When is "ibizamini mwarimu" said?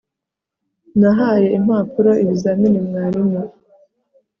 2.23-3.41